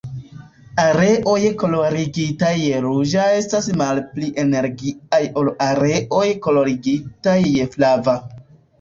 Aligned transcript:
Areoj 0.83 1.49
kolorigitaj 1.63 2.49
je 2.63 2.81
ruĝa 2.87 3.29
estas 3.43 3.69
malpli 3.83 4.33
energiaj 4.47 5.23
ol 5.45 5.55
areoj 5.71 6.27
kolorigitaj 6.49 7.41
je 7.55 7.73
flava. 7.79 8.23